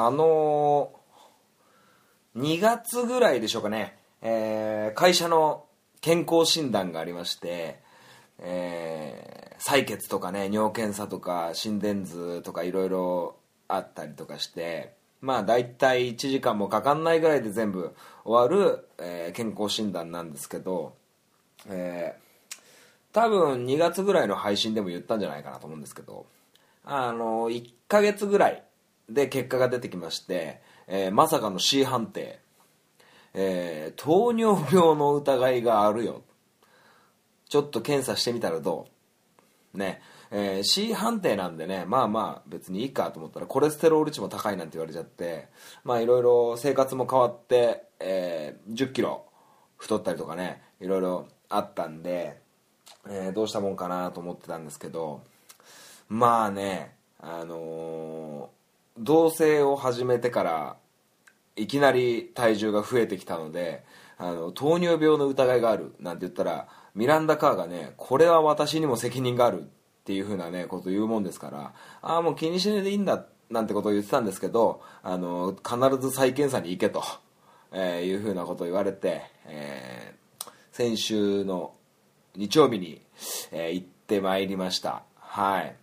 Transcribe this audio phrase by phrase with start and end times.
[0.00, 5.64] あのー、2月ぐらいでしょうかね、えー、会社の
[6.00, 7.80] 健康診断がありまして、
[8.38, 17.92] えー、採血とかね尿検査とか心電図とかいろいろあったりとかしてまあ大体1時間もかかんないぐらいで全部
[18.24, 20.94] 終わる、えー、健康診断なんですけど、
[21.68, 22.54] えー、
[23.12, 26.26] 多分2月ぐらいの配信でも言ったんじゃないかなと思うんですけど
[26.84, 28.62] あの1ヶ月ぐらい
[29.08, 32.40] で結果が出てきまして、えー、まさかの C 判定、
[33.34, 36.22] えー、糖尿病の疑いがあるよ。
[37.48, 38.86] ちょっと検査してみたらど
[39.74, 39.78] う？
[39.78, 40.02] ね。
[40.30, 45.48] えー、C 判定なんでねまあまあ別にいいかと思ったらコレステロール値も高いなんて言われちゃって
[45.84, 49.24] まあいろいろ生活も変わって、えー、1 0キロ
[49.78, 52.42] 太ったりとかねいろいろあったんで、
[53.08, 55.22] えー、どうしたもんかなと思ってたんですけど
[56.10, 58.57] まあねあのー、
[58.98, 60.76] 同棲を始めてから
[61.56, 63.84] いきなり体重が増えてきたので
[64.16, 69.64] あの糖尿病の疑いがあるなんて言ったらミランダ・カーがねこれは私にも責任があるっ
[70.04, 77.02] ていう風なねこと言うもんですからああもう気にしないでいいんだなんてことを言ってたんですけどあの必ず再検査に行けと、
[77.72, 81.72] えー、いう風なことを言われて、えー、先週の
[82.36, 83.02] 日曜日に、
[83.52, 85.02] えー、行ってまいりました。
[85.16, 85.74] はい。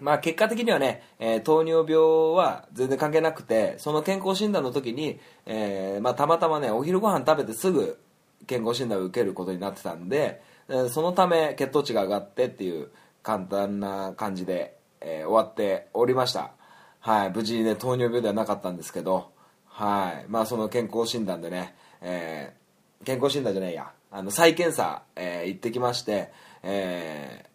[0.00, 7.98] まあ結果的にはね、えー、糖尿病は全然関係なくてその健康診断の時に、えーまあ、たまたまねお昼ご飯食べてすぐ
[8.46, 12.88] 健康診断を受けることになってたんで、えー、そのため血糖値が上がってっていう
[13.22, 16.52] 簡単な感じで、え、終わっておりました。
[17.00, 19.30] はい無事にね糖尿病ではなかったんですけど
[19.66, 26.32] はいまあその健康診断でね、えー、健康診断じゃないやあの再検査、えー、行ってきまして、
[26.62, 27.47] えー、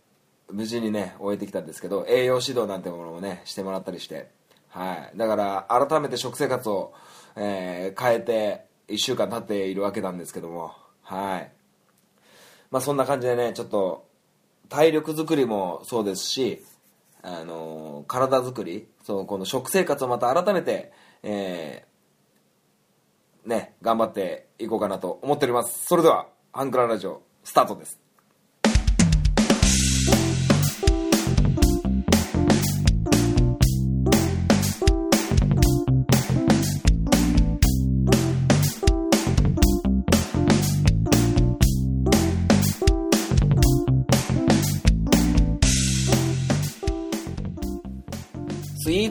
[0.53, 4.29] 無事にね終えてきたんですけど栄養指導なんてものもねしてもらったりして。
[4.69, 5.17] はい。
[5.17, 6.93] だから改めて食生活を、
[7.35, 10.71] えー、変えて1週間経っているわけなんですけども。
[11.01, 11.51] はい。
[12.71, 14.07] まあそんな感じでねちょっと
[14.69, 16.63] 体力づくりもそうですし、
[17.21, 20.91] あのー、体づくりそこの食生活をまた改めて、
[21.23, 25.85] えー、ね、頑張っていこうかなと思っております。
[25.85, 28.02] それではハンクララジオスタートです。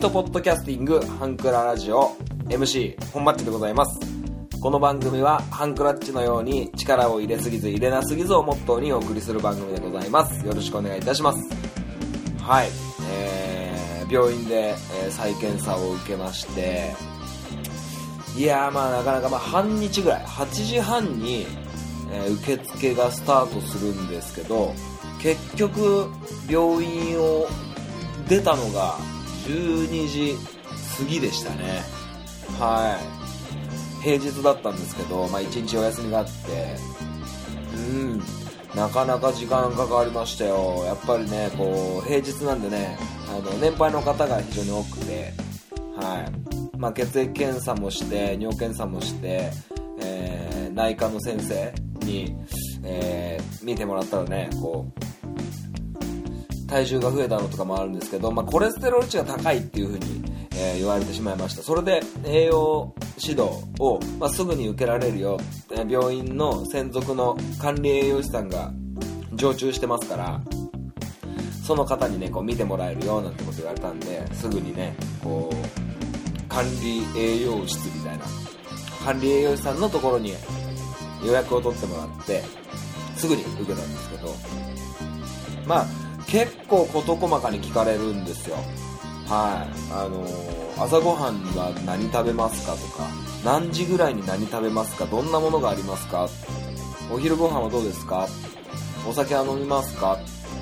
[0.03, 2.17] トポッドキャスティングハンクララジオ
[2.49, 4.01] MC 本マッチでございます。
[4.61, 10.45] この番組はハンクラッチのように力を入れすぎず入れなすぎずをモットーにお送りする番組でございます。
[10.45, 11.49] よろしくお願いいたします。
[12.43, 12.69] はい。
[13.13, 16.91] えー、病院で、えー、再検査を受けまして
[18.37, 21.47] いやまあなかなかまあ半日ぐらい8時半に、
[22.13, 24.75] えー、受付がスタートするんですけど
[25.21, 26.09] 結局
[26.51, 27.47] 病院を
[28.29, 28.97] 出たのが
[29.47, 30.37] 12時
[30.99, 31.83] 過ぎでしたね。
[32.59, 32.99] は
[34.01, 34.05] い。
[34.05, 36.77] 平日だったんですけど、まあ、1日お休みがあって。
[37.77, 38.23] うん。
[38.75, 40.85] なかなか時間かかりましたよ。
[40.87, 42.97] やっぱりねこう平日なんでね
[43.29, 45.33] あの年配の方が非常に多くて。
[45.97, 46.79] はい。
[46.79, 49.53] まあ、血液検査もして尿検査もして、
[50.01, 51.73] えー、内科の先生
[52.05, 52.35] に、
[52.83, 54.87] えー、見てもらったらねこ
[55.22, 55.22] う
[56.73, 60.25] 体重が増えたのとかもあるんですけど、まあ、コレステロール値が高いっていう風に、
[60.57, 61.63] えー、言われてしまいました。
[61.63, 65.39] それで栄養指導を、まあ、すぐに受けられるよ。
[65.87, 68.73] 病院の専属の管理栄養士さんが
[69.35, 70.41] 常駐してますから
[71.65, 78.25] その方にねこう見てもらえるよなんてこと言われたんですぐにねこう管理栄養室みたいな
[79.05, 80.35] 管理栄養士さんのところに
[81.25, 82.43] 予約を取ってもらって
[83.17, 84.35] すぐに受けたんですけど
[85.67, 85.87] まあ
[86.27, 88.57] 結構事細かに聞かれるんですよ。
[89.27, 89.93] はい。
[89.93, 93.09] あのー、朝ごはんは何食べますかとか
[93.45, 96.29] 何時ぐらいに何食べますかどんなものがありますか
[97.11, 98.27] お昼ご飯はどうですか
[99.09, 100.19] お酒は飲みますか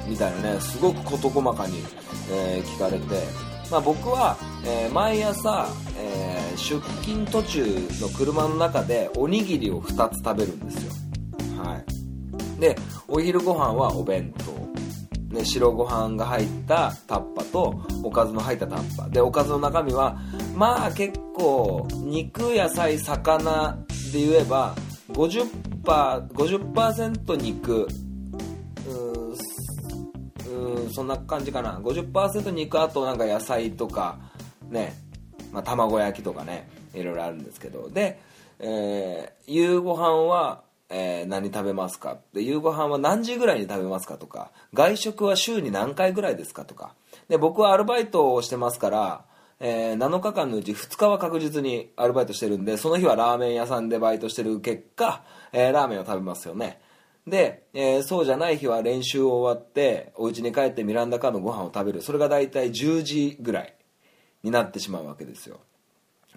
[0.08, 1.82] みたいなねすごく事細かに、
[2.30, 3.22] えー、聞かれて、
[3.70, 5.68] まあ、僕は、えー、毎朝、
[5.98, 7.64] えー、出勤途中
[8.00, 10.92] の車の中でおにぎりを2つ食べるんですよ。
[11.62, 12.60] はい。
[12.60, 12.76] で
[13.08, 14.79] お昼ご飯はお弁当。
[15.30, 19.08] ね、白ご飯が入ったタッパとおかずの入ったタッパ。
[19.08, 20.18] でおかずの中身は
[20.54, 23.78] まあ結構肉野菜魚
[24.12, 24.74] で言えば
[25.12, 27.88] 50%, 50肉。
[30.52, 31.78] うんそんな感じかな。
[31.78, 34.18] 50%肉あとなんか野菜とか
[34.68, 34.94] ね
[35.52, 37.88] まあ、卵焼きとかねいろいろあるんですけど。
[37.88, 38.20] で、
[38.58, 42.18] えー、夕ご飯は、えー、何食べますか？
[42.34, 46.94] で夕ご飯は何時ぐらいに食べますかとか外食は週に何回ぐらいですかとか。
[47.28, 49.24] で僕はアルバイトをしてますから
[49.62, 55.22] えー、7日間のうち2日は確実にアルバイトしてるんでその日はラーメン屋さんでバイトしてる結果、
[55.52, 56.80] えー、ラーメンを食べますよね。
[57.26, 62.00] で、えー、そうじゃない日は練習を終わってお家に帰ってミランダカーのご飯を食べる。
[62.00, 63.74] それが大体10時ぐらい
[64.42, 65.60] になってしまうわけですよ。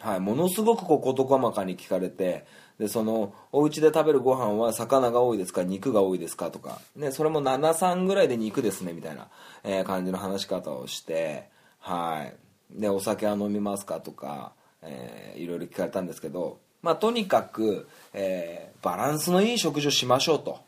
[0.01, 2.45] はい、ものすごくこう事細かに聞かれて
[2.83, 9.29] でそのお家で食べるご飯は魚が多いですか肉が多いですかとか、ね、それも73ぐらいで肉ですねみたいな、
[9.63, 11.47] えー、感じの話し方をして
[11.79, 12.29] は
[12.75, 12.81] い。
[12.81, 14.51] でお酒は飲みますかとか、
[14.81, 20.59] えー、いろいろ聞かれたんですけど、まあ、とにかく、えー、バランスのいい食事をしましょうと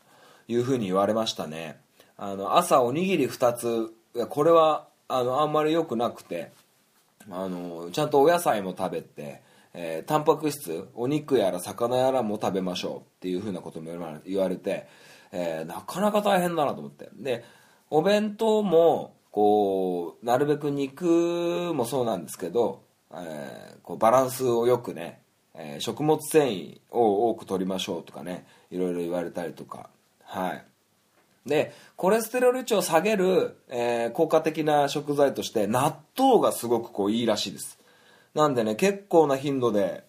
[0.48, 1.76] いうふうに言われましたね。
[2.16, 3.92] あの朝おにぎり2つ
[4.30, 6.50] これはあのあんまり良くなくて
[7.30, 9.42] あのちゃんとお野菜も食べて、
[9.78, 13.90] えー、タンパク質お肉やら魚やらも食べましょうっていうふうなことも
[14.24, 14.86] 言われて、
[15.32, 17.10] えー、なかなか大変だなと思って。
[17.14, 17.44] で
[17.90, 25.20] お弁当もこうなるべく肉もそうなんですけど、えー、こうバランスをよくね、
[25.54, 29.90] え、食物繊維を多く取りましょうとかねいろいろ言われたりとか。
[30.24, 30.64] はい。
[31.44, 37.78] でコレステロール値を下げる、え、効果的な食材として納豆がすごくこういいらしいです。
[38.36, 40.04] なんでね結構な頻度で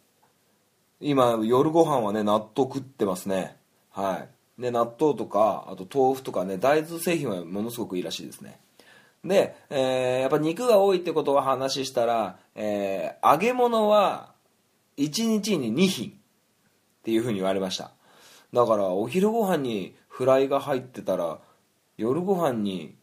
[0.99, 3.55] 今夜ご飯はね納豆食ってますね。
[3.89, 4.27] は
[4.57, 4.61] い。
[4.61, 8.59] で納豆とかあと豆腐とかね大豆製品はものすごくいいらしいですね。
[9.23, 14.33] で、えー、やっぱ肉が多いってことを話したら、えー、揚げ物は
[14.97, 16.13] 1日に2品っ
[17.03, 17.91] ていうふうに言われました。
[18.51, 21.39] だからお昼ご飯にフライが入ってたら
[21.95, 22.96] 夜ご飯に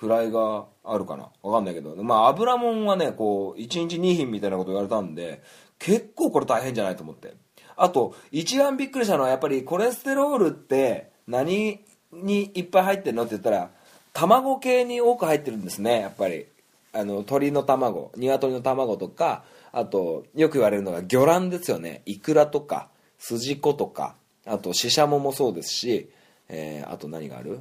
[0.00, 1.28] フライがあるかな？
[1.42, 1.94] わかんないけど。
[2.02, 5.42] まあ油もんはねこう1日2品みたいなこと言われたんで
[5.78, 7.34] 結構これ大変じゃないと思って。
[7.76, 11.80] あと一番びっくりしたのはやっぱりコレステロールって何
[12.12, 13.24] にいっぱい入ってるの？
[13.24, 13.70] って言ったら
[14.14, 16.00] 卵系に多く入ってるんですね。
[16.00, 16.46] やっぱり。
[16.92, 22.02] あの鶏の卵鶏の卵とかあとよく言われるのが魚卵ですよね。
[22.04, 26.10] イクラとかスジコとかあとシシャモもそうですし、
[26.48, 27.60] えー、あと何がある？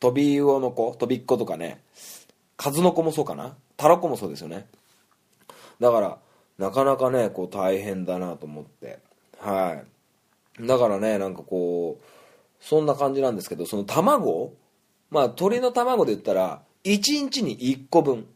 [0.00, 1.80] トビウオの子トビっ子とかね
[2.56, 3.54] 数の子もそうかな？
[3.76, 4.66] タラコもそうですよね。
[5.80, 6.18] だから
[6.58, 8.98] なかなかねこう大変だなと思って。
[9.38, 9.82] は
[10.58, 10.66] い。
[10.66, 12.04] だからねなんかこう
[12.64, 14.54] そんな感じなんですけどその卵
[15.10, 18.26] まあ鶏の卵で言ったら1日に1個分。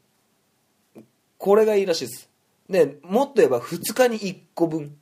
[1.39, 2.29] これがいいらしいです。
[2.69, 4.95] でもっと言えば2日に1個分。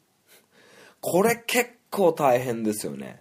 [1.00, 3.20] これ結構大変ですよね。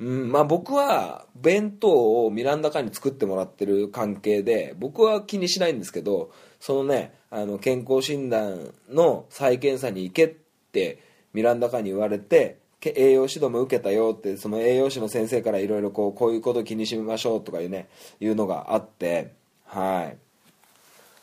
[0.00, 10.28] うんまあ僕は弁当をミランダカに作ってもらってる関係で僕は気にしないんですけどそのねあの健康診断の再検査に行けっ
[10.72, 11.02] て
[11.34, 19.34] ミランダカに言われて栄養指導も受けたよってその栄養士の先生からいろいろこうこういうこと気にしましょうとかいうねいうのがあって
[19.66, 20.16] はい。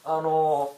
[0.06, 0.72] あの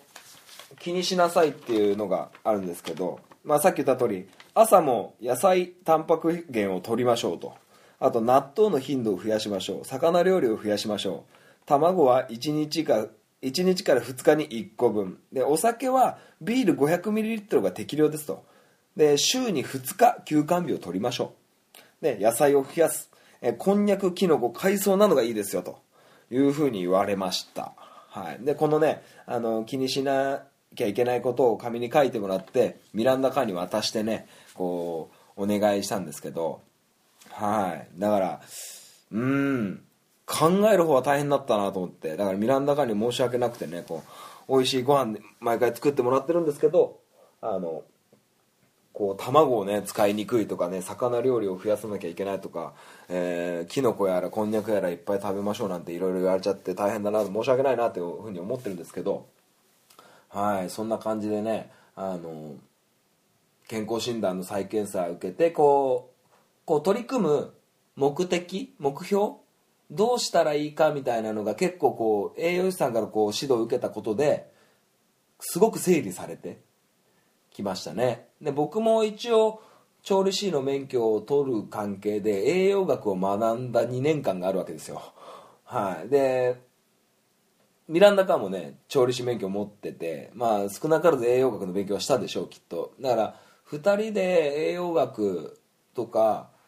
[0.79, 7.53] 気にしなさいっていうのがあるんですけど、まあ、さっき言った通り朝も野菜タンパク源を取りましょうと。
[7.99, 9.85] あと納豆の頻度を増やしましょう。
[9.85, 11.33] 魚料理を増やしましょう。
[11.65, 13.07] 卵は1日か
[13.41, 15.19] 1日から2日に1個分。
[15.31, 18.43] でお酒はビール 500ml が適量ですと。
[18.95, 21.33] で週に2日休館日を取りましょ
[22.01, 22.03] う。
[22.03, 23.09] で野菜を増やす。
[23.41, 25.79] えこんにゃくきのこ海藻などがいいですよと。
[26.31, 27.73] いうふうに言われました、
[28.09, 30.44] はい、でこのねあの気にしな
[30.75, 36.61] きゃいけないことを紙に書いてもらってミランダカーに渡してねこうお願いしたんですけど
[37.39, 37.99] はい。
[37.99, 38.41] だから
[39.11, 39.81] うん。
[40.25, 42.15] 考える方は大変だったなと思って。
[42.15, 44.11] だからミランダカに申し訳なくてねこう
[44.49, 46.99] 美味しいご飯毎回作ってもらってるんですけど
[47.41, 47.83] あの
[48.93, 52.73] こう卵をね使いにくいとかね魚料理を増やさなきゃいけないとか、
[53.07, 59.27] えー、キノコやらこんにゃくやらいっぱい食べましょうなんていろいろ言われちゃって大変だな申し訳ないなというふうに思ってるんですけど
[60.29, 62.55] はいそんな感じでねあの
[63.67, 66.08] 健康診断の再検査を受けてこう
[66.69, 67.54] こう取り組む
[67.95, 69.38] 目的目標
[69.90, 74.52] どうしたらいいかみたいなのが結構こう栄養士さんからこう指導を受けたことで
[75.40, 76.61] すごく整理されて
[77.49, 78.28] きましたね。
[78.40, 79.64] で僕も一応
[80.04, 85.02] 調理師の免許を取る関係で栄養学を学んだ2年間があるわけですよ。
[85.64, 86.09] はい。
[86.09, 86.61] で
[87.88, 92.94] ミランダカーもね調理師免許を持っててまあ少なからず栄養学の勉強はしたでしょうきっと。
[93.02, 93.35] だから
[93.71, 95.59] 2人で栄養学
[95.95, 96.58] とか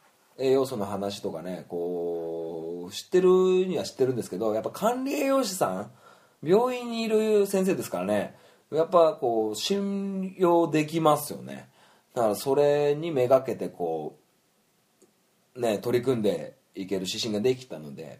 [0.41, 3.29] 栄養素の話とかねこう知ってる
[3.65, 5.91] には知ってるんですけどやっぱ管理栄養士さん
[6.43, 8.35] 病院にいる先生ですからね
[8.71, 11.69] やっぱこう信用できますよね。
[12.13, 14.17] だからそれにめがけてこ
[15.55, 18.19] うね取り組んでいける指針ができたので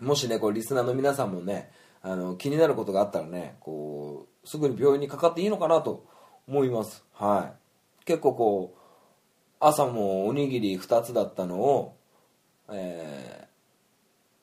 [0.00, 1.70] もしねこうリスナーの皆さんもね
[2.02, 6.06] あの気になることがあったらねこうすぐに病院にかかっていいのかなと
[6.46, 7.04] 思います。
[7.14, 8.04] はい。
[8.06, 8.79] 結構こう
[9.60, 12.00] 朝もおにぎり2つだったのを
[12.72, 13.48] え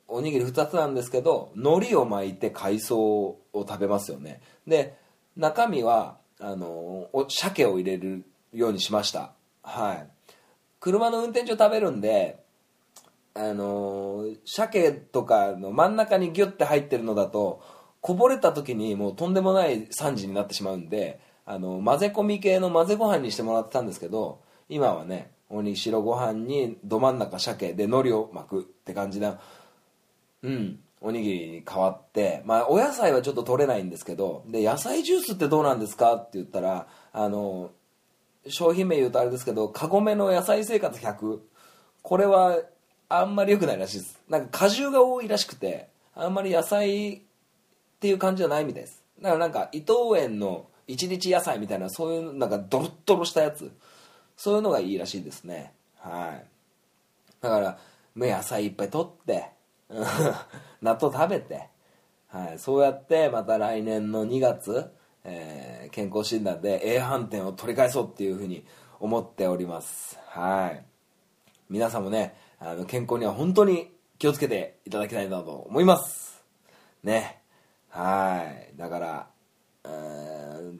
[0.08, 4.42] ー、おにぎり2つなんですけど海苔を巻いて海藻を食べますよね。
[4.68, 4.98] で
[5.36, 9.34] 中身はあの鮭を入れるようにしました。
[9.64, 10.08] はい。
[10.80, 12.44] 車の運転中食べるんで
[13.34, 17.62] あの鮭とかの真ん中にギュッて入ってるのだと
[18.02, 29.40] こぼれた時にもうとんでもない惨事になってしまうんであの混ぜ込み系の混ぜご飯にしてもらってたんですけど今はねおに白ご飯にど真ん中鮭で海苔を巻くって感じな
[30.44, 30.80] うん。
[31.00, 37.72] おにぎりに変わってまあお野菜はちょっと取れないんですけどで野菜ジュースってどうなんですかって言ったらあの
[38.48, 41.40] 商品名言うとあれですけどカゴメの野菜生活100
[42.02, 42.58] これは
[43.10, 44.20] あんまり良くないらしいです。
[44.28, 47.20] なんか果汁が多いらしくてあんまり野菜っ
[48.00, 49.04] ていう感じじゃないみたいです。
[49.22, 53.72] だからなんか伊藤園の一日野菜みたいなそういうなんかドロッドロしたやつ。
[54.38, 55.74] そういうのがいいらしいですね。
[55.98, 56.46] はい。
[57.41, 57.77] だから
[58.15, 59.50] 野菜いっぱい取って
[60.82, 61.70] 納豆食べて、
[62.27, 64.91] はい、そうやってまた来年の2月、
[65.24, 68.65] えー、健康診断で A 判定を取り返そうっていうふうに
[69.00, 70.20] 思っております。
[70.27, 70.86] はい。
[71.70, 76.44] 皆さんもねあの健康には本当に気をつけていただきたいなと思います。
[77.03, 77.41] ね。
[77.89, 78.77] はい。
[78.77, 79.27] だから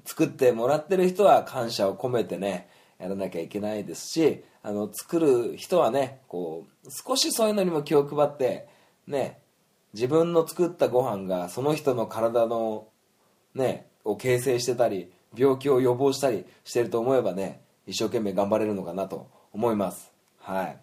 [0.06, 2.70] 作ってもらってる人は感謝を込めてね
[3.00, 8.68] やらなきゃいけないですしあの作る人はねこう少しそういうのにも気を配って
[9.08, 9.40] ね
[9.94, 12.88] 自分の作ったご飯がその人の体の
[13.56, 20.12] ねを形成してたり病気を予防したりしてると思えばね一生懸命頑張れるのかなと思います。
[20.40, 20.78] はい。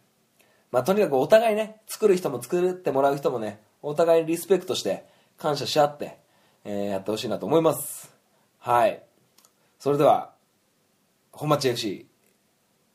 [0.71, 5.05] まあとにかくお互いね作る人も作ってもらう人もねお互いリスペクトして
[5.39, 6.19] 感謝し合って、
[6.65, 8.13] えー、やってほしいなと思います。
[8.59, 9.03] はい。
[9.79, 10.34] それでは
[11.37, 12.07] 本町 FC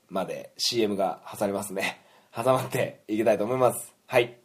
[0.08, 2.02] まで CM が挟まりますね。
[2.34, 3.94] 挟まっていきたいと思います。
[4.08, 4.40] はい。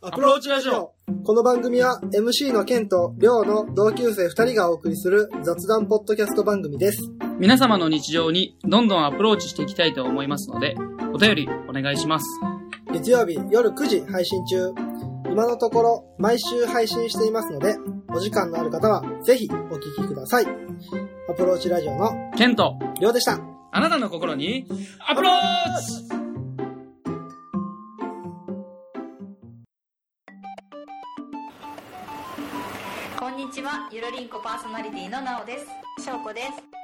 [0.00, 0.92] アプローチラジオ。
[1.24, 7.10] この番組は MC のケンとリョウの同級生2人がお送りする雑談ポッドキャスト番組です。
[7.40, 10.76] 皆様の日常にどんどんアプローチしていきたいと思いますので
[11.12, 12.26] お便りお願いします。
[12.92, 14.72] 月曜日夜9時配信中
[15.34, 17.74] 今のところ毎週配信していますので
[18.14, 20.46] お時間のある方はぜひお聞きください。
[21.28, 22.78] アプローチラジオのケント。
[23.00, 23.40] りょうでした。
[23.72, 24.64] あなたの心に
[25.08, 25.32] アプロー
[25.80, 26.08] チ。
[33.18, 33.88] こんにちは。
[33.90, 35.66] ゆるりんこパーソナリティのなおです。
[36.04, 36.83] しょうこです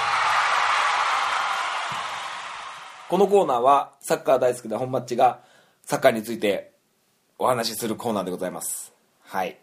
[3.11, 5.41] このコーナーはサッカー大好きな本マッチが
[5.83, 6.71] サッカーについて
[7.37, 8.93] お話しするコーナーでございます。
[9.23, 9.57] はい、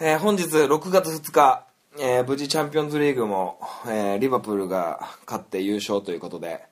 [0.00, 1.64] えー、本日6月2日、
[1.96, 6.64] えー、無事チャンピオンズリーグも、えー、リバプールが勝って優勝ということで。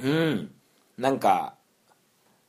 [0.00, 0.54] うん。
[0.98, 1.54] なんか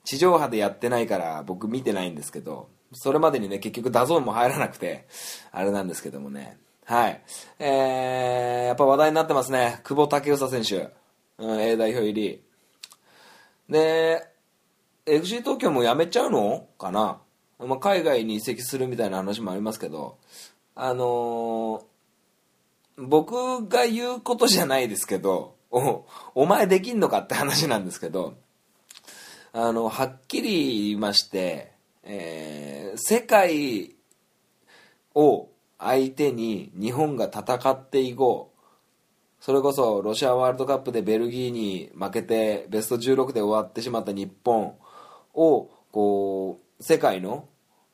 [0.04, 5.08] 地上波でやってないから僕見てないんですけどそれまでにね結局 DAZN も入らなくて
[5.52, 6.60] あれなんですけどもね。
[6.86, 7.20] はい。
[7.58, 9.80] えー、やっぱ話題になってますね。
[9.84, 10.94] 久保建英選手、
[11.38, 12.42] うん、A 代表入り。
[13.70, 14.28] で
[15.06, 17.20] FC 東京も辞めちゃうのかな、
[17.60, 20.18] まあ、海外に移籍するみたいな話もありますけど。
[20.78, 28.36] あのー、僕が言うことじゃないですけどおお前できんのかって話なんですけど
[29.54, 31.72] あのはっきり言いまして、
[32.04, 33.96] えー、世界
[35.14, 35.48] を
[35.80, 38.55] 相手に日本が戦っていこう
[39.46, 44.74] それこそロシアワールドカップでベルギーに負けてベスト16で終わってしまった日本
[45.36, 47.48] をこう世界の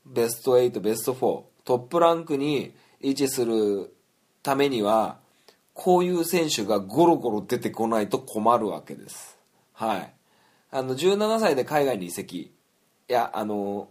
[0.06, 3.94] ベスト8ベスト4トップランクに位置する
[4.42, 5.18] ためには
[5.74, 9.38] こういう選手がゴロゴロ出てこないと困るわけです。
[9.74, 10.14] はい。
[10.72, 12.38] あの、17歳で海外に移籍。
[13.10, 13.90] いや、あの、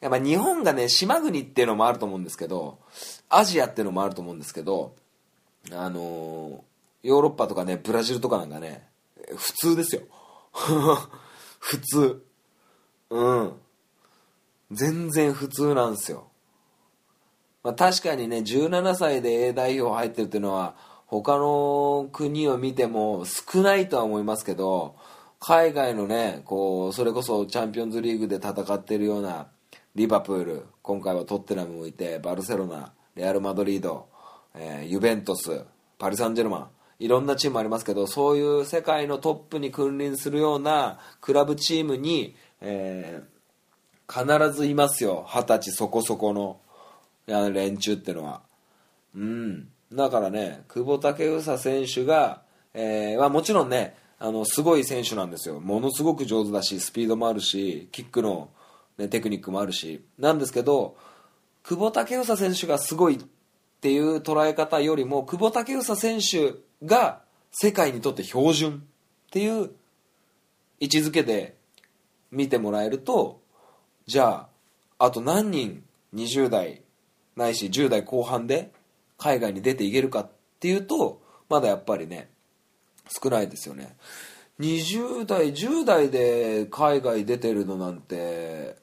[0.00, 2.78] やっぱ日本がね、島国っていうのもあると思うんですけど、
[3.28, 4.94] アジアっていうのもあると思うんですけど、
[5.72, 6.64] あの
[7.02, 8.86] ヨーロッパとかねブラジルとかなんかね
[9.36, 10.02] 普通ですよ。
[11.58, 12.24] 普通。
[13.10, 13.60] うん。
[14.70, 16.28] 全然普通なんですよ、
[17.64, 20.76] まあ、確かにね17歳で A 代表入ってるっていうのは
[21.06, 24.94] 他の国を見ても少ないとは思いますけど
[25.40, 29.48] 海外のねこうそれこそチャンピオンズリーグで戦ってるような
[29.96, 34.08] リバプール今回はトッテナムもいてバルセロナレアル・マドリード、
[34.54, 35.64] えーユベントス
[35.98, 36.68] パリ・サンジェルマン
[37.00, 43.40] いろんなチームありますけどそういう世界のトップに君臨するようなクラブチームに、えー
[44.10, 45.24] 必ずいますよ。
[45.28, 46.58] 二十歳そこそこの
[47.28, 48.42] 連中ってのは。
[49.14, 49.68] うん。
[49.92, 52.42] だからね久保建英選手が、
[52.74, 55.60] えーまあ、もちろんねあのすごい選手なんですよ。
[55.60, 58.50] ものすごく上手だしスピードもあるしキックの、
[58.98, 60.04] ね、テクニックもあるし。
[60.18, 60.96] なんですけど
[61.62, 63.18] 久保建英選手がすごいっ
[63.80, 67.20] ていう捉え方よりも久保建英選手が
[67.52, 68.82] 世界にとって標準
[69.28, 69.70] っていう
[70.80, 71.56] 位置づけで
[72.30, 73.40] 見てもらえると
[74.06, 74.46] じゃ
[74.98, 75.82] ああと何人
[76.14, 76.82] 20代
[77.36, 78.72] ないし10代後半で
[79.18, 82.28] 海外に出ていけるかっていうとまだやっぱりね
[83.22, 83.96] 少ないですよね。
[84.60, 88.76] 20代10代で海外出てるのなんて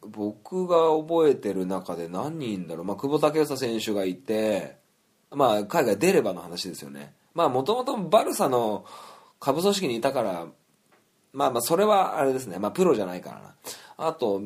[0.00, 4.76] 僕が覚えてる中で何人だろう、まあ、久保建英選手がいて、
[5.30, 7.12] まあ、海外出ればの話ですよね。
[7.34, 8.84] まあもともとバルサの
[9.40, 10.46] 下部組織にいたから
[11.32, 13.54] まあまあそれはあれですね、まあ、プロじゃないからな。
[13.96, 14.42] あと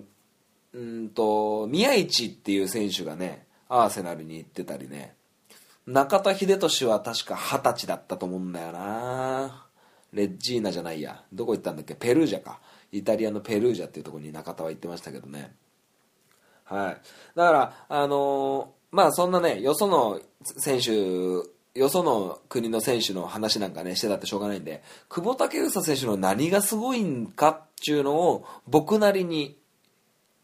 [0.72, 5.14] うんと宮市っていう選手がねアーセナルに行ってたりね。
[5.86, 9.66] 中田英寿は確か二十歳だったと思うんだよな。
[10.12, 11.22] レッジーナじゃないや。
[11.32, 11.94] どこ行ったんだっけ？
[11.94, 12.60] ペルージャか。
[12.92, 15.54] イタリアのペルージャっていうところに中田は行ってましたけどね。
[16.64, 17.00] はい。
[17.36, 20.90] だからあのーまあそんなねよその選手
[21.76, 29.58] よその国の選手の話なんかねしてたってしょうがないんで久保建英選手の何がすごいんかっていうのを僕なりに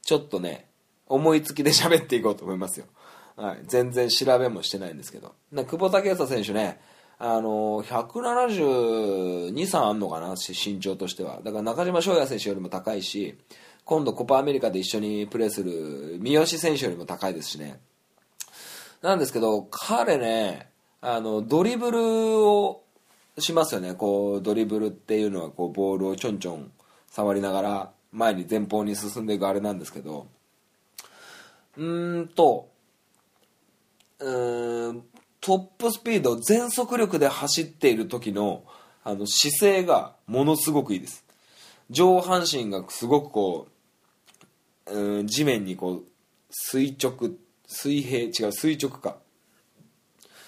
[0.02, 0.66] ちょっとね
[1.06, 2.86] 思いつきで喋っていこうと思いますよ、
[3.36, 5.34] はい、全然調べもしてないんですけど。
[5.50, 6.80] な久保建英選手ね
[7.18, 11.40] あの172、3あんのかな身長としては。
[11.44, 13.38] だから中島翔也選手よりも高いし
[13.84, 17.80] 今度コパアメリカで一緒にプレーする三好選手よりも高いですしね。
[19.02, 20.71] なんですけど彼ね
[21.04, 22.84] あのドリブルを
[23.38, 23.94] しますよね。
[23.94, 26.70] こうドリブルっていうのはこうボールをちょんちょん
[27.08, 30.28] 触りながら前に前方に進んでいくあれなんですけど。
[31.76, 32.68] うーんと
[34.20, 35.04] うん
[35.40, 38.62] トップスピード全速力で走っている時の
[39.02, 41.24] あの姿勢がものすごくいいです。
[41.90, 43.66] 上半身がすごくこ
[44.86, 46.04] ううん地面にこう
[46.50, 47.32] 垂直
[47.66, 49.16] 水平違う垂直か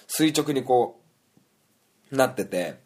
[0.07, 1.01] 垂直にこ
[2.11, 2.79] うなってて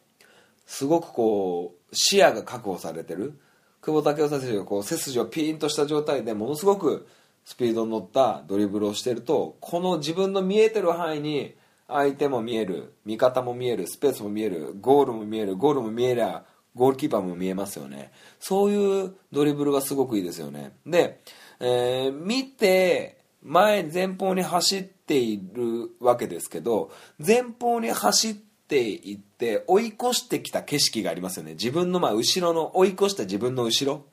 [0.66, 3.38] すごくこう視野が確保されてる。
[3.82, 7.08] 久保建英選手がこう背筋をピーンとした状態でものすごく
[7.44, 11.54] スピードに乗ったドリブルをしてるとこの自分の見えてる範囲に
[11.88, 18.12] 相手も見える味方も見えるスペースも見えるゴールも見えるゴールも見えりゃゴールキーパーも見えますよね。
[18.38, 20.72] そういうドリブルがすごくいいですよね。
[20.86, 21.20] で、
[21.58, 31.54] えー見て前前方に走ってているわけですけど前方に走っていって追い越してきた景色がありますよね。
[31.54, 34.04] 自分のまあ後ろの追い越した自分の後ろ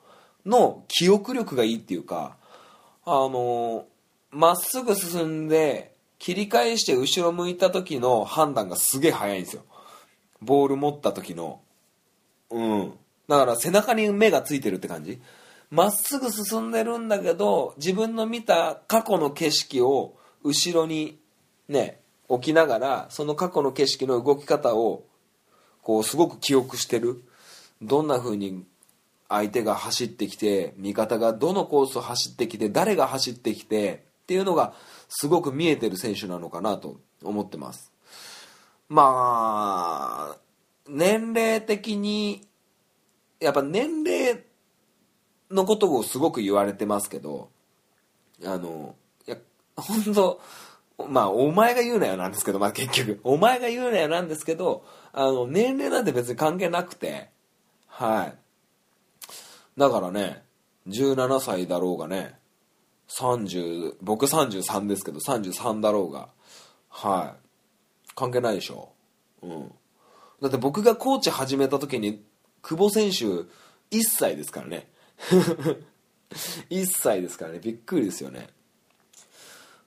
[0.44, 2.36] の記憶力がいいっていうか
[3.04, 3.86] あの
[4.32, 9.62] まっすぐ進んで切り返して後ろ向いた時の判断がすげえ速いんですよ。
[10.42, 11.60] ボール持った時の。
[12.50, 12.92] うん。
[13.28, 15.20] だから背中に目がついてるって感じ。
[15.70, 21.18] まっすぐ進んでるんだけど自分の見た過去の景色を後ろに
[21.68, 25.04] ね置きながらその過去の景色の動き方を
[25.82, 27.22] こうすごく記憶してる。
[27.80, 28.64] どんな風に
[29.28, 34.74] 相手が走ってきて味方がどのコースを走ってきて誰が走ってきてっていうのが
[35.08, 37.92] すごく見えてる選手なのかなと思ってます。
[38.88, 40.36] まあ
[40.88, 42.46] 年齢的に
[43.38, 44.42] やっぱ年齢
[45.50, 47.50] のことをすごく言われてますけど
[48.44, 48.94] あの
[49.80, 50.40] 本当
[51.08, 53.20] まあお前が言うなよなんですけど、まあ、結局。
[53.22, 57.30] お前が言うなよなんですけどあの年齢なんて別に関係なくて。
[57.86, 58.38] はい。
[59.78, 60.42] だからね
[60.88, 62.34] 17歳だろうがね
[63.08, 66.28] 30僕33ですけど33だろうが
[66.88, 68.12] はい。
[68.16, 68.90] 関係ないでしょ。
[69.42, 69.72] うん。
[70.42, 72.24] だって僕がコーチ始めた時に
[72.62, 73.24] 久保選手
[73.96, 74.90] 1歳ですからね。
[76.70, 77.60] 1歳ですからね。
[77.60, 78.48] びっくりですよね。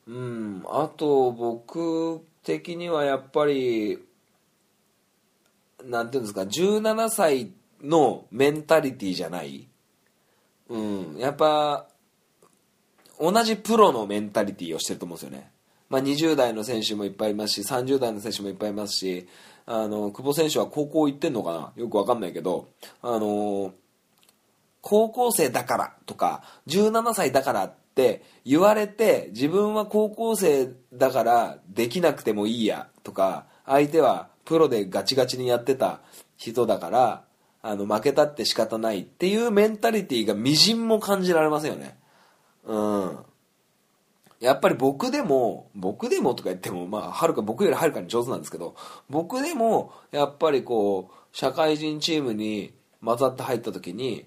[0.07, 0.63] うん。
[0.67, 3.99] あと僕的にはやっぱり
[5.83, 9.67] なんていうんですか17歳のメンタリティーじゃない。
[10.69, 11.17] うん。
[11.17, 11.87] やっぱ
[13.21, 15.51] 同じプロのメンタリティーをしてると思うんですよね、
[15.89, 19.27] まあ、20代の選手もいっぱいいますし30代の選手もいっぱいいますし
[19.67, 21.71] あの久保選手は高校行ってんのかな？
[21.75, 22.69] よくわかんないけど
[23.03, 23.73] あの
[24.81, 35.99] 高校生だからとか17歳だからって言われて自分は高校生だからできなくてもいいやとか相手はプロでガチガチにやってた
[36.37, 37.23] 人だから
[37.61, 41.97] あの負けたって仕方ないっていうメンタリティーがみじんも感じられませんよね。
[42.65, 43.17] うん。
[44.39, 48.75] やっぱり僕でも僕でもとか言ってもまあはるか僕よりはるかに上手なんですけど
[49.07, 52.73] 僕でもやっぱりこう社会人チームに
[53.03, 54.25] 混ざって入った時に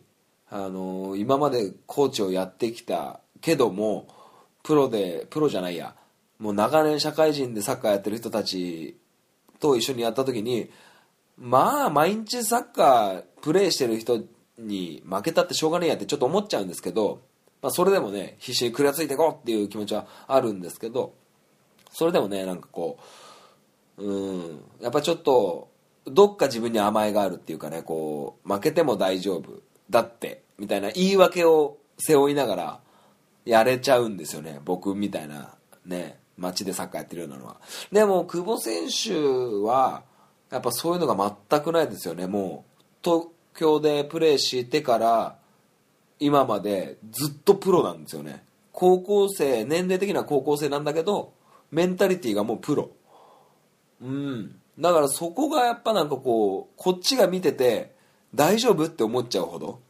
[0.48, 4.08] あの今までコーチをやってきたけども
[4.62, 5.94] プロでプロじゃないや。
[6.38, 8.98] もう長年社会人でサッカーやってる人たち
[9.60, 10.68] と一緒にやった時に
[11.38, 14.22] まあ毎日サッカープレーしてる人
[14.58, 17.20] に負けたってしょうがねえやってちょっと思っちゃうんですけど、
[17.62, 21.14] まあ、それでもね必死に食らついていこうっていう気持ちはあるんですけど
[21.92, 22.98] それでもねなんかこ
[23.98, 25.68] ううんやっぱちょっと
[26.06, 32.80] どっか自分に甘えがあるっていうかねこう負けても大丈夫だってみたいな言い訳を背負いながら
[33.44, 34.60] やれちゃうんですよね。
[34.64, 35.54] 僕みたいな
[35.84, 37.56] ね街でサッカーやってるようなのは。
[37.92, 39.14] でも久保選手
[39.64, 40.02] は
[40.50, 42.26] やっぱそういうのが全くないですよね。
[42.26, 45.36] もう東京でプレーしてから
[46.18, 48.44] 今までずっとプロなんですよね。
[48.72, 51.32] 高校生年齢的には高校生なんだけど
[51.70, 52.90] メンタリティーがもうプロ。
[54.00, 54.56] うん。
[54.78, 57.94] だからそこがやっぱなんかこうこっちが見てて
[58.34, 59.80] 大丈夫って思っちゃうほど。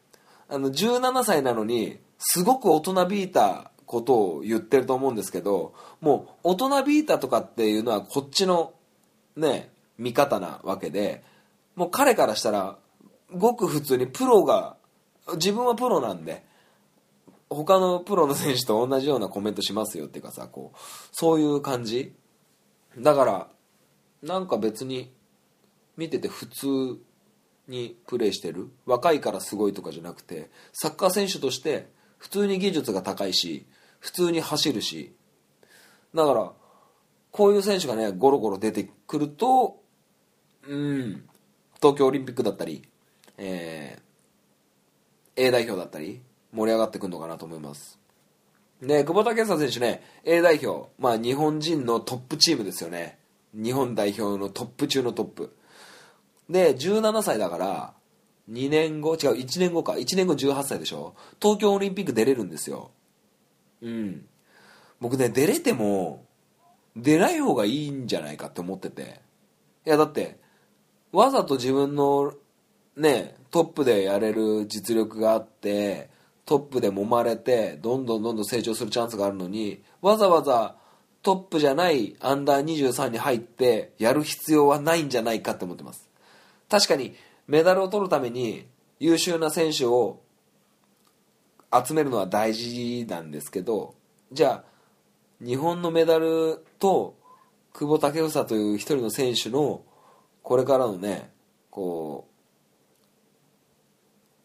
[0.49, 8.73] あの17歳なのにすごく大人びいたことを言ってると思うんですけどもう大人びいたとかっていうのはこっちの
[9.37, 11.23] ね見方なわけで
[11.77, 12.79] もう彼からしたら
[13.31, 14.77] ごく普通にプロが
[15.35, 16.45] 自分はプロなんで
[17.51, 20.79] 他のプロの選手と同じようなコメントしますよっていうかさこう
[21.13, 22.15] そういう感じ。
[22.99, 23.49] だから
[24.23, 25.13] なんか別に
[25.97, 26.67] 見てて普通
[27.69, 28.71] にプレーしてる。
[28.87, 31.89] 若いからすごいとかじゃなくてサッカー選手として
[32.25, 33.67] 普通に技術が高いし
[34.01, 35.15] 普通に走るし。
[36.15, 36.53] だから
[37.31, 39.77] こういう選手がねゴロゴロ出てくると
[40.67, 41.29] うん
[41.77, 42.83] 東京オリンピックだったり、
[43.37, 47.99] えー、A 代表だったり盛り上がってくるのかなと思います。
[48.81, 53.19] で久保建英選手ね A 代表まあ日本人のトップチームですよね。
[53.53, 55.55] 日本代表のトップ中のトップ。
[56.49, 57.93] で17歳だから
[58.51, 59.93] 2年後違う1年後か。
[59.93, 61.15] 1年後18歳でしょ。
[61.41, 62.91] 東京オリンピック出れるんですよ。
[63.83, 64.27] うん。
[65.01, 66.25] 僕ね出れても
[66.97, 69.21] 出ない方がいいんじゃないかって思ってて。
[69.87, 70.39] いやだって
[71.13, 72.35] わざと自分の
[72.97, 76.11] ねトップでやれる実力があって
[76.45, 80.77] トップで揉まれてどんどんどんどん成長するチャンスがあるのにわざわざ
[81.23, 86.09] トップじゃないアンダー23に入ってやる必要はないんじゃないかって思ってます。
[86.69, 87.15] 確かに
[87.47, 88.67] メダルを取るために
[88.99, 90.21] 優秀な選手を
[91.73, 93.95] 集めるのは大事なんですけど
[94.33, 97.17] じゃあ日本のメダルと
[97.73, 99.83] 久保建英という一人の選手の
[100.43, 101.31] これからのね
[101.71, 102.29] こ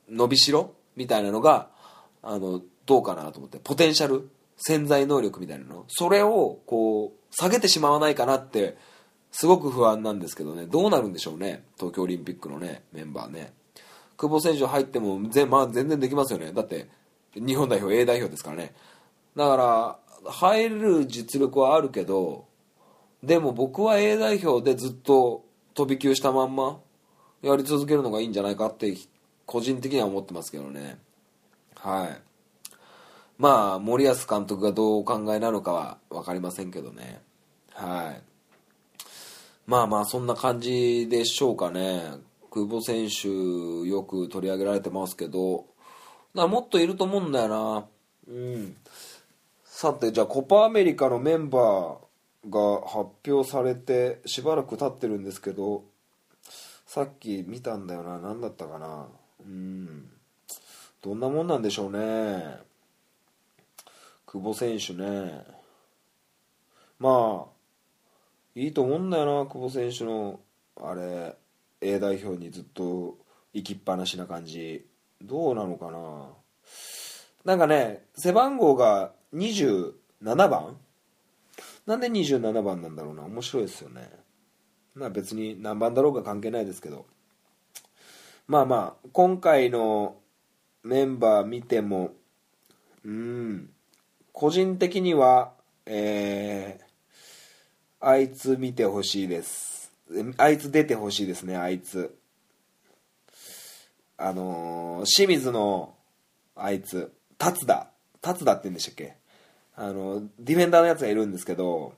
[0.10, 1.70] う伸びしろみたいなのが
[2.24, 8.78] あのどうかなと思ってポテンシャル潜在能力みたいなのそれをこう下げてしまわないかなって
[9.32, 10.66] すごく不安なんですけどね。
[10.66, 11.64] どうなるんでしょうね。
[11.78, 13.54] 東京オリンピックのねメンバーね。
[14.18, 16.52] 久保選手入っても全,、まあ、全然できますよね。
[16.52, 16.88] だって
[17.36, 18.74] 日本代表 A 代表ですからね。
[19.36, 20.00] だから
[20.32, 22.46] 入る実力はあるけど
[23.24, 26.80] でも僕は A 代表でずっと飛び級したまんま
[27.42, 28.98] やり続けるのがいいんじゃないかって
[29.46, 31.00] 個人的には思ってますけどね。
[31.76, 32.22] はい。
[33.38, 37.22] まあ森保監督がどうお考えなのかは分かりませんけどね。
[37.72, 38.29] はい。
[39.70, 42.02] まあまあそんな感じでしょうかね。
[42.50, 43.28] 久保選手
[43.88, 45.68] よく取り上げられてますけど。
[46.34, 47.86] だもっといると思うんだよな。
[48.28, 48.76] うん。
[49.64, 55.84] さてじゃあコパアメリカのメンバーが発表されてしばらく経ってるんですけど
[56.88, 58.18] さっき見たんだよな。
[58.18, 59.06] 何だったかな。
[59.46, 60.10] うん。
[61.04, 62.58] どんなもんなんでしょうね。
[64.26, 65.44] 久保選手ね。
[66.98, 67.59] まあ
[68.56, 70.40] いいと思うんだよな久保選手の
[70.82, 71.36] あれ
[71.82, 73.18] A 代表にずっと
[73.54, 74.86] 行きっぱなしな感じ。
[75.22, 76.30] どうなのかな。
[77.46, 80.78] なんかね背番号が27番。
[81.86, 83.24] なんで27番なんだろうな。
[83.24, 84.10] 面白いですよね。
[84.94, 87.06] まあ別に何番だろうが関係ないですけど。
[88.48, 90.18] まあまあ今回の
[90.84, 92.12] メンバー見ても
[93.04, 93.70] うん
[94.34, 95.52] 個人的には
[95.86, 96.84] えー、
[98.02, 99.92] あいつ見てほしいです。
[100.38, 102.16] あいつ出てほしいですねあいつ。
[104.18, 105.94] あのー清水の
[106.56, 107.12] あいつ。
[107.38, 107.88] 達田
[108.22, 109.16] 達田って言うんでしたっけ？
[109.76, 111.94] あのディフェンダーのやつがいるんですけど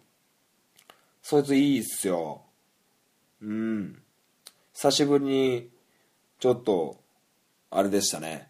[1.24, 2.42] そいついいっすよ。
[3.42, 4.02] うん。
[4.74, 5.70] 久しぶりに
[6.40, 7.00] ちょっと
[7.70, 8.50] あれでしたね。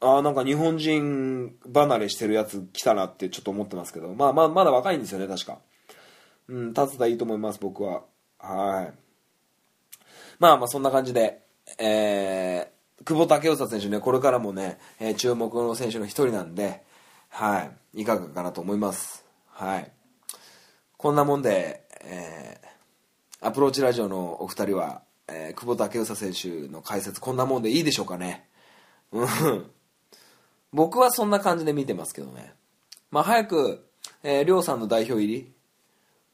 [0.00, 4.14] ああなんか日本人離れしてるやつ来たなってちょっと思ってますけど。
[4.14, 5.58] まあまあまだ若いんですよね確か。
[6.50, 8.02] うん達田いいと思います僕は。
[8.38, 8.92] はい。
[10.40, 11.42] まあまあそんな感じで
[11.78, 16.82] えー、久保建英選手ねこれからもね、えー注目の選手の一人なんで
[17.28, 18.02] はい。
[18.02, 19.24] いかがかなと思います。
[19.46, 19.92] はい。
[20.96, 22.70] こんなもんで、えー
[23.42, 28.48] アプローチラジオのお二人は、えー久保建英選手の解説こんなもんでいいでしょうかね。
[29.12, 29.70] うん。
[30.72, 32.54] 僕はそんな感じで見てますけどね。
[33.12, 33.86] まあ早く、
[34.24, 35.52] えー、亮さんの代表入り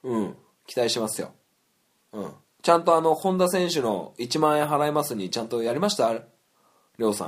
[0.06, 0.36] うん。
[0.66, 1.32] 期待しますよ。
[2.12, 2.32] うん。
[2.62, 6.12] ちゃんとあの本田選手の1万円払いますにちゃんとやりました？
[6.98, 7.26] 亮さ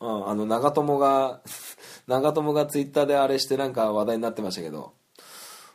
[0.00, 0.04] ん。
[0.04, 0.28] うん。
[0.28, 1.42] あの長友が
[2.08, 4.94] 長友がツイッターであれしてなんか話題になってましたけど。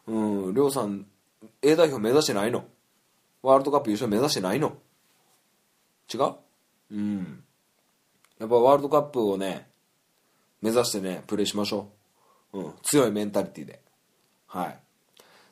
[0.07, 0.53] うん。
[0.53, 1.05] 亮さん
[1.61, 2.65] A 代表目指してないの？
[3.41, 4.75] ワールドカップ優勝目指してないの？
[6.11, 6.35] 違う？
[6.91, 7.43] うん。
[8.39, 9.69] やっぱワールドカップをね
[10.61, 11.89] 目指してねプレーしましょ
[12.53, 13.81] う、うん、強いメンタリティで。
[14.47, 14.79] はい。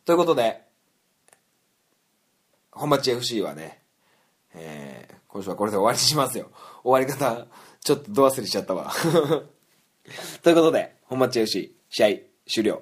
[0.08, 0.62] ということで
[2.72, 3.82] 本町 FC はね、
[4.56, 6.50] えー今週はこれで終わりにしますよ。
[6.84, 7.46] 終わり方
[7.84, 8.92] ちょっとど忘れしちゃったわ。
[10.42, 12.08] ということで本町 FC 試合
[12.50, 12.82] 終了。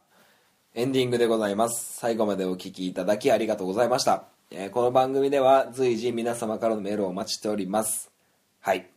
[0.73, 1.97] エンディングでございます。
[1.97, 4.23] 最後までお聞きいただきありがとうございました。
[4.51, 8.09] えーこの番組では随時皆様からのメールをお待ちしております。
[8.61, 8.87] はい。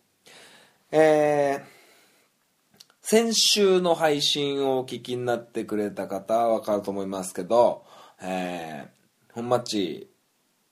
[0.92, 1.62] えー、
[3.02, 7.84] 先週の配信をお聞きになってくれた方はわかると思いますけど、
[8.22, 10.08] えー、本マッチ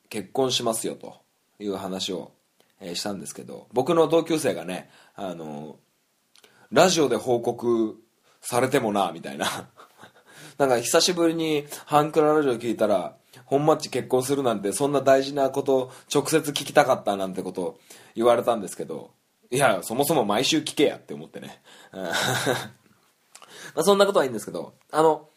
[0.09, 1.17] 結婚しますよと
[1.59, 2.31] いう話を、
[2.81, 5.79] えーしたんですけど、僕の同級生がね、あの
[6.71, 8.01] ラジオで報告
[8.41, 9.69] されてもな、みたいな。
[10.63, 17.81] なんか久しぶりにハンクララジオ聞いたら、本マッチ結婚するなんてそんな大事なこと直接聞きたかったなんてこと
[18.15, 19.11] 言われたんですけど、
[19.51, 21.61] いや、そもそも毎週聞けやって思ってね。
[23.75, 25.29] まそんなことはいいんですけど、あの、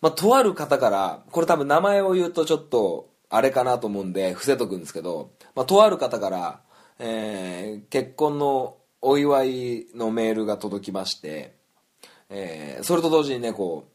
[0.00, 6.60] まあ、とある方から、これ多分名前を言うとちょっとあれかなと思うんで伏せとくんですけど、まあ、とある方から、
[7.00, 11.56] えー結婚のお祝いのメールが届きまして、
[12.30, 13.91] えーそれと同時にねこう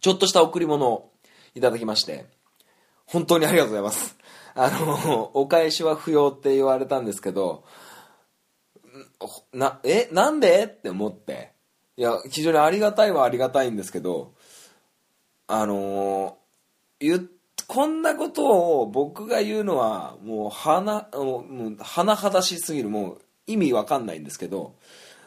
[0.00, 1.12] ちょっとした贈り物を
[1.54, 2.26] いただきまして
[3.06, 4.16] 本当にありがとうございます。
[4.54, 7.64] あのお返しは不要って言われたんですけど
[9.52, 10.64] なえなんで？
[10.64, 11.52] って思って。
[11.96, 14.32] いや非常にありがたいはありがたいんですけど
[15.48, 16.38] あの
[17.00, 17.22] 言っ
[17.66, 24.74] こんなことを僕が言うのはもう鼻もうもう甚だしすぎるもう意味わかんないんですけど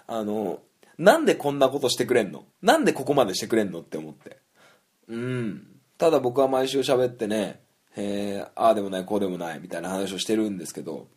[0.08, 0.60] あの
[0.98, 2.46] なんでこんなことしてくれんの？
[2.62, 3.82] なんでここまでしてくれんの？
[3.82, 4.38] って思って。
[5.12, 5.68] うん。
[5.98, 7.62] ただ僕は毎週喋ってね
[7.96, 11.10] えー、ああでもないこうでもないみたいな話をしてるんですけど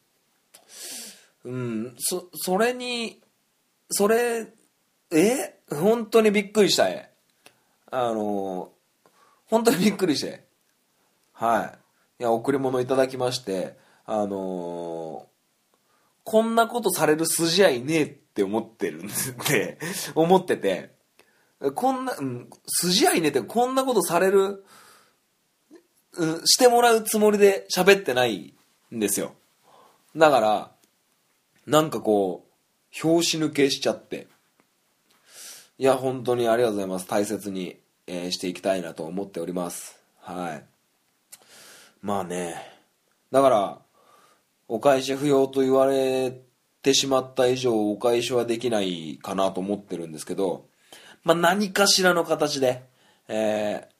[1.44, 3.20] うんそそれに
[3.88, 4.48] それ
[5.12, 5.54] え？
[5.70, 7.10] 本当にびっくりしたえ。
[7.92, 8.72] あの
[9.46, 10.44] 本当にびっくりして。
[11.32, 11.72] は
[12.18, 12.22] い。
[12.22, 15.26] いや贈り物いただきましてあの
[16.24, 19.78] こんなことされる筋合いねえって思ってるんで
[20.14, 20.93] 思ってて。
[21.74, 24.64] こんな、うん、筋合いねってこんなことされる
[26.16, 28.54] うん、してもらうつもりで喋ってない
[28.94, 29.34] んですよ。
[30.16, 30.70] だから、
[31.66, 32.50] なんかこう、
[32.92, 34.28] 拍子抜けしちゃって。
[35.78, 37.08] いや、本当にありがとうございます。
[37.08, 39.98] 大切に、えーしていきたいなと思っております。
[40.20, 40.64] はい。
[42.02, 42.54] まあね。
[43.32, 43.78] だから、
[44.68, 46.38] お返し不要と言われ
[46.82, 50.68] てしまった以上、お返しはできないかなと思ってるんですけど、
[51.24, 52.82] まあ何かしらの形で、
[53.28, 53.94] えー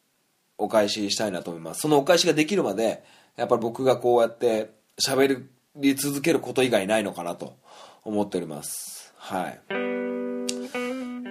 [0.56, 1.80] お返ししたいなと思います。
[1.80, 3.02] そのお返しができるまで、
[3.36, 5.44] やっぱり僕がこうやって喋
[5.76, 7.56] り続けること以外ないのかなと
[8.04, 9.12] 思っております。
[9.16, 9.60] はい。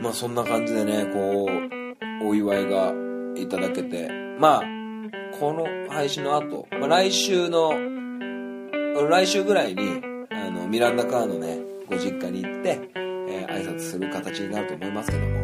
[0.01, 1.47] まあそんな感じでね、こ
[2.21, 2.93] う、お祝いが
[3.37, 4.63] いただけて、まあ、
[5.39, 7.71] この配信の後、まあ、来週の、
[9.09, 10.01] 来週ぐらいに、
[10.31, 13.13] あの、ミランダカーのね、ご実家に行って、えー
[13.47, 15.42] 挨拶する形になると思いますけども、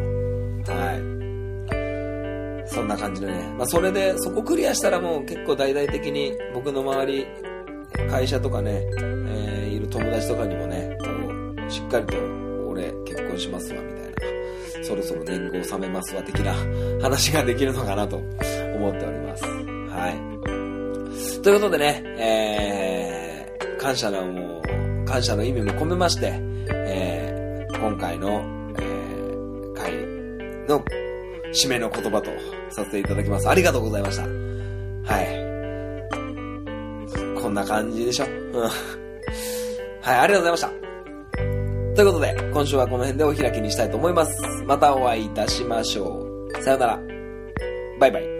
[0.70, 2.68] はい。
[2.68, 3.52] そんな感じでね。
[3.56, 7.26] まあ、それで、そこクリアしたらもう結構大々的に僕の周り、
[8.08, 12.16] 会社とかね、えーいる友達とかにもね、こうしっかりと、
[12.68, 14.04] 俺結婚しますわ、みたい
[14.80, 14.84] な。
[14.84, 16.54] そろそろ年貢納めますわ、的な
[17.00, 18.26] 話ができるのかなと思
[18.90, 19.44] っております。
[19.44, 21.42] はい。
[21.42, 26.34] ということでね、えー、感謝のもう、感謝の意味も込めまして、
[26.68, 28.59] えー、今回の、
[30.70, 30.84] の
[31.52, 32.30] 締めの言葉と
[32.70, 33.48] させていただきます。
[33.48, 34.22] ありがとうございました。
[34.22, 34.28] は
[35.22, 35.40] い。
[37.40, 38.26] こんな感じでしょ。
[38.26, 38.62] うん。
[38.62, 40.80] はい、ありがとうございました。
[41.96, 44.32] ということで、今週はこの辺でお開きにしたいと思います。
[44.64, 46.24] またお会いいたしましょ
[46.56, 46.62] う。
[46.62, 47.00] さよなら。
[47.98, 48.39] バイバイ。